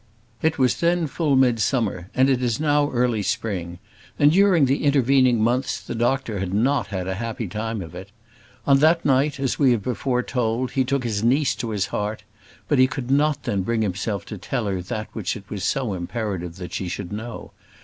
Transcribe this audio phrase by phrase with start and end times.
[0.41, 3.77] It was then full midsummer, and it is now early spring:
[4.17, 8.09] and during the intervening months the doctor had not had a happy time of it.
[8.65, 12.23] On that night, as we have before told, he took his niece to his heart;
[12.67, 15.93] but he could not then bring himself to tell her that which it was so
[15.93, 17.51] imperative that she should know.